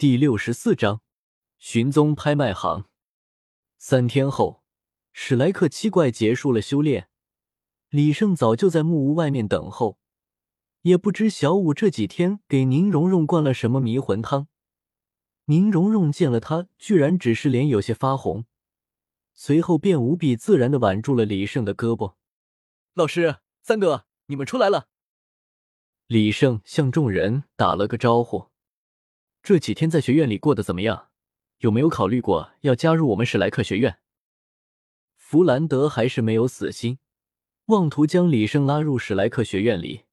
[0.00, 1.02] 第六十四章
[1.58, 2.86] 寻踪拍卖行。
[3.76, 4.62] 三天后，
[5.12, 7.10] 史莱克七怪结束了修炼，
[7.90, 9.98] 李胜早就在木屋外面等候。
[10.80, 14.48] 也不知小五这几天给宁荣荣灌了什么迷魂汤。
[15.44, 18.46] 宁荣荣见了他，居然只是脸有些发红，
[19.34, 22.14] 随后便无比自然的挽住了李胜的胳膊。
[22.94, 24.88] 老师，三哥，你们出来了。
[26.06, 28.49] 李胜向众人打了个招呼。
[29.42, 31.08] 这几天在学院里过得怎么样？
[31.58, 34.00] 有没有考虑过要加入我们史莱克学院？
[35.16, 36.98] 弗兰德还是没有死心，
[37.66, 40.04] 妄图将李胜拉入史莱克学院里。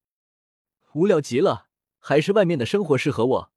[0.94, 1.70] 无聊极了，
[2.00, 3.52] 还是外面的生活适合我。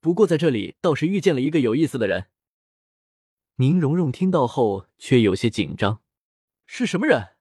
[0.00, 2.28] 不过在这里倒是遇见了一个有意思的人。
[3.56, 6.02] 宁荣荣听到后却有些紧张
[6.66, 7.36] ：“是什么人？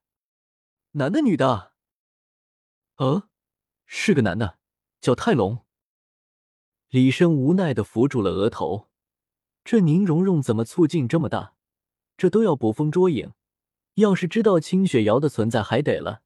[0.91, 1.73] 男的女的
[2.97, 3.29] ？”“呃，
[3.85, 4.59] 是个男的，
[4.99, 5.65] 叫泰隆。”
[6.89, 8.89] 李生无奈的扶住了额头，
[9.63, 11.53] 这宁荣荣怎么醋劲这么大？
[12.17, 13.33] 这都要捕风捉影，
[13.93, 16.23] 要是知道清雪瑶的存在，还得了。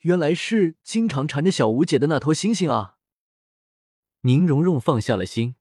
[0.00, 2.98] 原来是经常缠着小吴姐的那头猩猩啊！
[4.20, 5.56] 宁荣荣放下了心，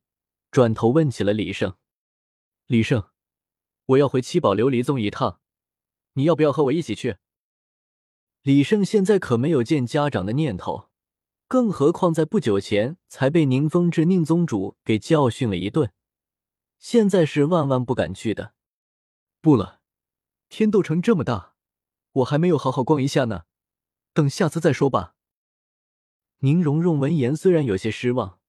[0.51, 1.75] 转头问起了李胜
[2.67, 3.09] ：“李胜，
[3.85, 5.39] 我要回七宝琉璃宗一趟，
[6.13, 7.15] 你要不要和我一起去？”
[8.43, 10.88] 李胜现在可没有见家长的念头。
[11.49, 15.91] 更何况，在不久前才被宁风致宁宗主给教训了一顿，
[16.77, 18.53] 现在是万万不敢去的。
[19.41, 19.81] 不了，
[20.47, 21.55] 天斗城这么大，
[22.11, 23.45] 我还没有好好逛一下呢，
[24.13, 25.15] 等下次再说吧。
[26.41, 28.39] 宁荣荣闻言虽然有些失望，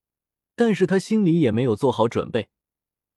[0.54, 2.50] 但是他心里也没有做好准备，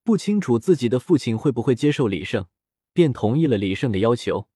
[0.06, 2.48] 不清楚自己的父亲会不会接受李胜，
[2.94, 4.48] 便同意了李胜的要求。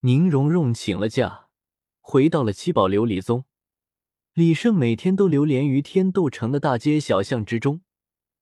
[0.00, 1.48] 宁荣荣请了假，
[2.02, 3.46] 回到了七宝琉璃宗。
[4.34, 7.82] 李胜每天都流连于天斗城的大街小巷之中，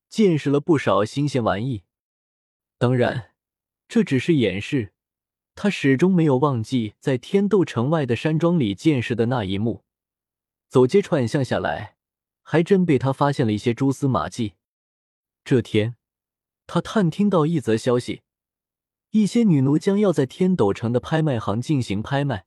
[0.09, 1.83] 见识了不少新鲜玩意。
[2.79, 3.35] 当然，
[3.89, 4.95] 这只是掩饰，
[5.55, 9.85] 他始终没有忘记在天斗城外的山庄里见识的那一幕。
[10.71, 11.97] 走街串巷下来，
[12.41, 14.55] 还真被他发现了一些蛛丝马迹。
[15.45, 15.97] 这天，
[16.67, 18.23] 他探听到一则消息：
[19.11, 22.47] 一些女奴将要在天斗城的拍卖行进行拍卖。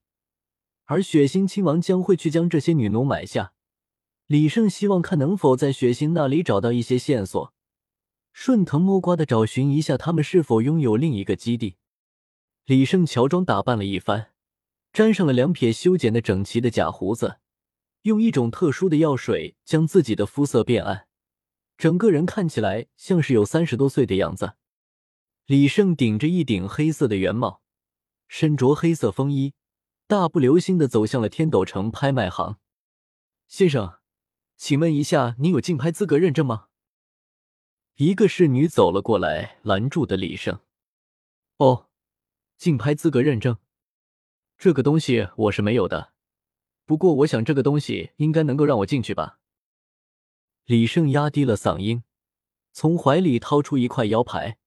[0.85, 3.53] 而血腥亲王将会去将这些女奴买下。
[4.27, 7.53] 李胜希望看能否在血腥那里找到一些线索，
[8.33, 11.75] 顺藤摸瓜的找寻一下他们是否拥有另一个基地。
[12.65, 14.31] 李胜乔装打扮了一番，
[14.91, 17.37] 沾上了两撇修剪的整齐的假胡子，
[18.01, 21.07] 用一种特殊的药水将自己的肤色变暗，
[21.77, 24.53] 整个人看起来像是有三十多岁的样子。
[25.45, 27.61] 李胜顶着一顶黑色的圆帽，
[28.27, 29.53] 身着黑色风衣。
[30.07, 32.59] 大步流星的走向了天斗城拍卖行，
[33.47, 33.97] 先生，
[34.55, 36.67] 请问一下，您有竞拍资格认证吗？
[37.95, 40.59] 一个侍女走了过来，拦住的李胜。
[41.57, 41.87] 哦，
[42.55, 43.57] 竞拍资格认证，
[44.59, 46.13] 这个东西我是没有的，
[46.85, 49.39] 不过我想这个东西应该能够让我进去吧。
[50.65, 52.03] 李胜压低了嗓音，
[52.71, 54.59] 从怀里掏出一块腰牌，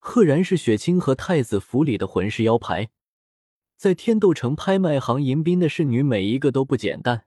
[0.00, 2.90] 赫然是雪清和太子府里的魂师腰牌。
[3.76, 7.26] 在天斗城拍卖行迎宾的侍女每一个都不简单，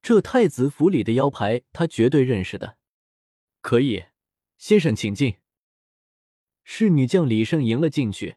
[0.00, 2.76] 这太子府里的腰牌他绝对认识的。
[3.60, 4.04] 可以，
[4.56, 5.36] 先生请进。
[6.62, 8.36] 侍女将李胜迎了进去，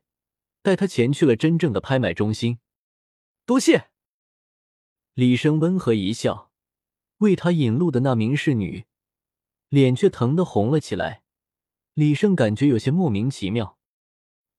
[0.62, 2.60] 带他前去了真正的拍卖中心。
[3.46, 3.90] 多谢。
[5.14, 6.52] 李胜温和一笑，
[7.18, 8.86] 为他引路的那名侍女
[9.70, 11.22] 脸却疼得红了起来。
[11.94, 13.78] 李胜感觉有些莫名其妙。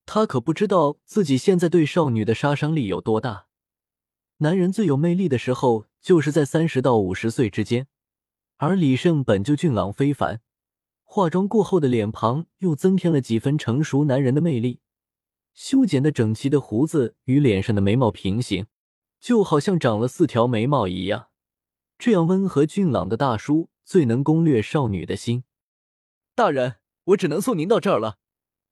[0.07, 3.47] 他可不知道自己现在对少女的杀伤力有多大。
[4.39, 7.87] 男人最有魅力的时候，就是在三十到五十岁之间，
[8.57, 10.41] 而李胜本就俊朗非凡，
[11.03, 14.81] 化妆过后的脸庞又增添了几分成熟男人的魅力。
[15.55, 18.67] 修剪的整齐的胡子与脸上的眉毛平行，
[19.21, 21.29] 就好像长了四条眉毛一样。
[21.97, 25.45] 这样温和俊朗的大叔，最能攻略少女的心。
[26.35, 28.19] 大人，我只能送您到这儿了。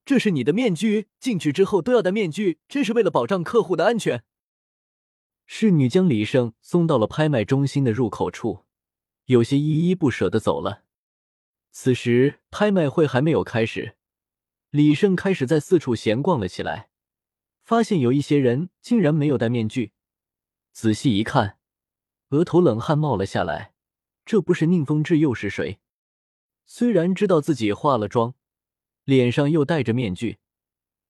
[0.05, 4.25] 这是你的面具，进去之后都要戴面具，这是为了保障客户的安全。
[5.47, 8.65] 侍女将李胜送到了拍卖中心的入口处，
[9.27, 10.83] 有些依依不舍的走了。
[11.71, 13.97] 此时拍卖会还没有开始，
[14.71, 16.89] 李胜开始在四处闲逛了起来，
[17.63, 19.93] 发现有一些人竟然没有戴面具，
[20.73, 21.59] 仔细一看，
[22.31, 23.73] 额头冷汗冒了下来。
[24.25, 25.81] 这不是宁风致又是谁？
[26.65, 28.35] 虽然知道自己化了妆。
[29.05, 30.39] 脸上又戴着面具，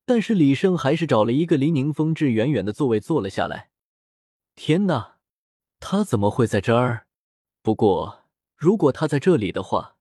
[0.04, 3.70] 但是李胜还是找了一个离宁风致远远的座位坐了下来。
[4.54, 5.18] 天哪，
[5.80, 7.06] 他怎么会在这儿？
[7.62, 8.24] 不过
[8.56, 9.96] 如果他在这里的话，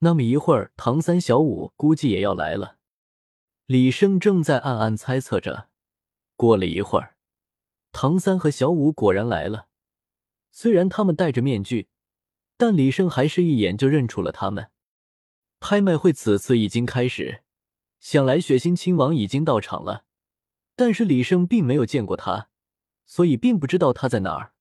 [0.00, 2.76] 那么一会儿，唐三、小五估计也要来了。
[3.66, 5.68] 李胜正在暗暗猜测着。
[6.36, 7.16] 过了一会儿，
[7.92, 9.68] 唐三和小五果然来了。
[10.50, 11.88] 虽然他们戴着面具，
[12.56, 14.70] 但李胜还是一眼就认出了他们。
[15.60, 17.42] 拍卖会此次已经开始，
[18.00, 20.04] 想来血腥亲王已经到场了，
[20.74, 22.48] 但是李胜并没有见过他，
[23.04, 24.54] 所以并不知道他在哪儿。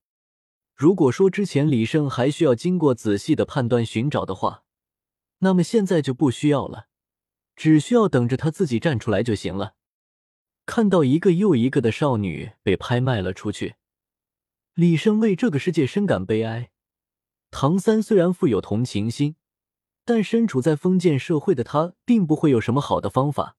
[0.75, 4.63] 如果说之前李胜还需要经过仔细的判断寻找的话，
[5.39, 6.87] 那么现在就不需要了，
[7.55, 9.75] 只需要等着他自己站出来就行了。
[10.65, 13.75] 看到一个又一个的少女被拍卖了出去，
[14.73, 16.71] 李胜为这个世界深感悲哀。
[17.51, 19.35] 唐三虽然富有同情心，
[20.09, 23.57] 但身处在封建社会的他，并不会有什么好的方法。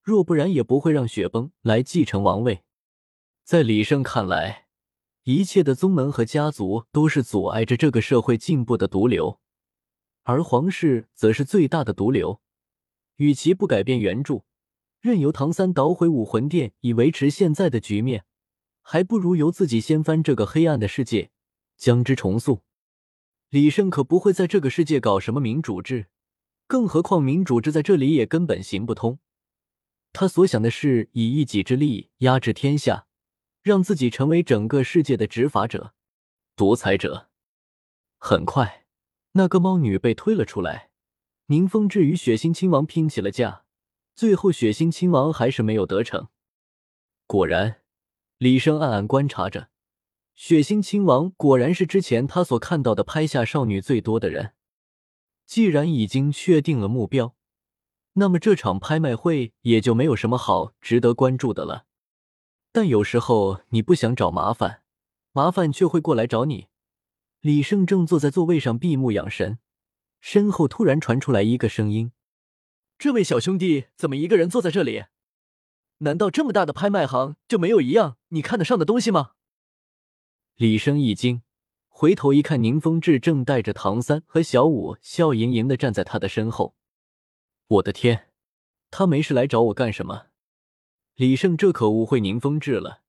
[0.00, 2.62] 若不然，也不会让雪崩来继承王位。
[3.44, 4.68] 在李胜看来，
[5.24, 9.38] 一切的宗门和家族都是阻碍着这个社会进步的毒瘤。
[10.22, 12.40] 而皇室则是最大的毒瘤，
[13.16, 14.44] 与其不改变原著，
[15.02, 18.24] 任由唐三捣毁武魂殿以维持现在的局面，
[18.80, 21.28] 还不如由自己掀翻这个黑暗的世界，
[21.76, 22.62] 将之重塑。
[23.56, 26.08] 李胜可不会在这个世界搞什么民主制，
[26.66, 29.18] 更何况民主制在这里也根本行不通。
[30.12, 33.06] 他所想的是以一己之力压制天下，
[33.62, 35.94] 让自己成为整个世界的执法者、
[36.54, 37.30] 独裁者。
[38.18, 38.84] 很快。
[39.32, 40.90] 那个猫女被推了出来，
[41.46, 43.64] 宁风致与血腥亲王拼起了架，
[44.14, 46.28] 最后血腥亲王还是没有得逞。
[47.26, 47.80] 果然，
[48.36, 49.70] 李生暗暗观察着，
[50.36, 54.52] 血腥亲王果然是之前他所看到的拍下少女最多的人。
[55.46, 57.34] 既然已经确定了目标，
[58.14, 61.86] 那么这场拍卖会也就没有什么好值得关注的了。
[62.70, 64.82] 但有时候你不想找麻烦，
[65.32, 66.66] 麻烦却会过来找你。
[67.40, 69.58] 李胜正坐在座位上闭目养神，
[70.20, 72.12] 身后突然传出来一个声音
[72.98, 75.04] ：“这位小兄弟怎么一个人坐在这里？
[75.98, 79.30] 难道这么大的拍卖行就没有一样你看得上的东西吗？”
[80.56, 81.42] 李生一惊，
[81.88, 86.74] 回头一看，宁风致正带着唐三和小五笑盈盈的站在他的身后。
[87.68, 88.30] 我的天，
[88.90, 90.28] 他没事来找我干什么？
[91.14, 93.02] 李胜这可误会宁风致了，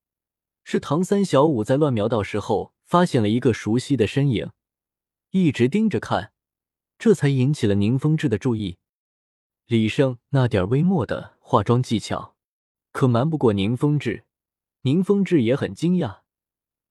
[0.65, 2.73] 是唐三、小五在乱瞄道时候。
[2.87, 4.51] 发现了一个熟悉的身影，
[5.31, 6.31] 一直盯着看，
[6.97, 8.77] 这才引起了宁风致的注意。
[9.65, 12.37] 李胜那点微末的化妆技巧，
[12.93, 14.23] 可瞒不过宁风致。
[14.83, 16.21] 宁风致也很惊讶，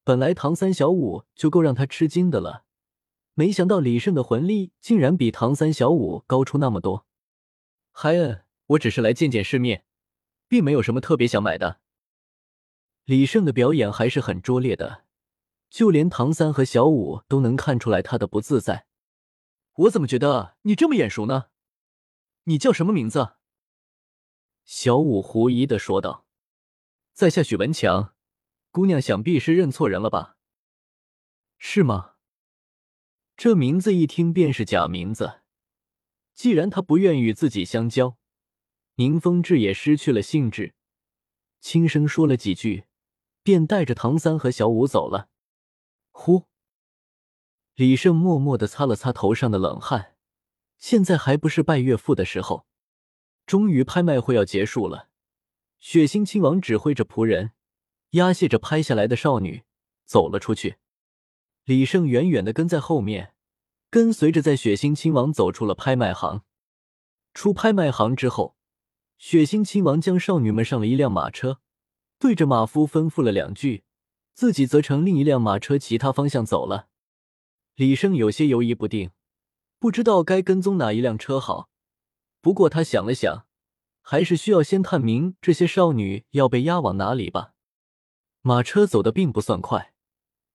[0.06, 2.62] 本来唐三、小五就够让他吃惊的了，
[3.34, 7.08] 没想到李胜的魂力竟然比唐三、小五高出那么多。
[7.90, 9.84] 嗨恩，我只是来见见世面，
[10.46, 11.80] 并没有什么特别想买的。
[13.04, 15.06] 李胜的表演还是很拙劣的。
[15.68, 18.86] 就连唐三和小五都能看出来他的不自在。
[19.74, 21.46] 我怎么觉得你这么眼熟呢？
[22.44, 23.34] 你叫什么名字？
[24.64, 26.26] 小五狐疑的说道
[27.12, 28.14] ：“在下许文强，
[28.76, 30.36] 姑娘想必是认错人了吧？
[31.56, 32.16] 是吗？
[33.34, 35.40] 这名字一听便是假名字。
[36.34, 38.18] 既然他不愿与自己相交，
[38.96, 40.74] 宁风致也失去了兴致，
[41.58, 42.84] 轻声说了几句，
[43.42, 45.30] 便带着唐三和小五走了。”
[46.12, 46.44] 呼！
[47.76, 50.16] 李胜默默的擦了擦头上的冷汗。
[50.76, 52.66] 现在还不是拜岳父的时候。
[53.46, 55.08] 终于，拍卖会要结束了。
[55.80, 57.52] 血腥亲王指挥着仆人，
[58.16, 59.62] 押解着拍下来的少女
[60.04, 60.76] 走了出去。
[61.64, 63.34] 李胜远远的跟在后面，
[63.90, 66.42] 跟随着在血腥亲王走出了拍卖行。
[67.32, 68.56] 出拍卖行之后，
[69.18, 71.60] 血腥亲王将少女们上了一辆马车，
[72.18, 73.84] 对着马夫吩咐了两句。
[74.32, 76.88] 自己则乘另一辆马车其他方向走了。
[77.74, 79.10] 李胜有些犹豫不定，
[79.78, 81.70] 不知道该跟踪哪一辆车好。
[82.42, 83.46] 不过他想了想，
[84.02, 87.54] 还是需要先探明这些少女要被押往哪里吧。
[88.46, 89.92] 马车走的并不算快，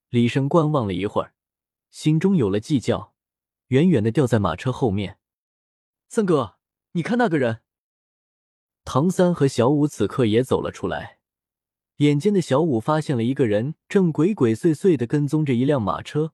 [0.07, 1.33] 李生观望了一会儿，
[1.89, 3.13] 心中有了计较，
[3.67, 5.19] 远远的掉在马车后面。
[6.07, 6.55] 三哥，
[6.93, 7.63] 你看那个人。
[8.85, 11.19] 唐三和小五此刻也走了出来。
[11.97, 16.31] 眼尖的小五发现了一个人正鬼鬼祟祟的跟踪着一辆马车，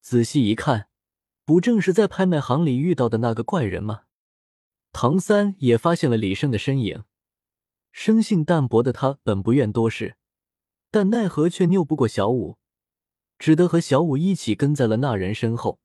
[0.00, 0.86] 仔细一看，
[1.44, 4.02] 不正是在拍卖行里遇到的那个怪人吗？
[4.92, 7.02] 唐三也发现了李胜的身影，
[7.90, 10.16] 生性淡薄的他本不愿多事，
[10.94, 12.56] 但奈何却拗不过小舞，
[13.36, 15.80] 只得和小舞一起跟在了那人身后。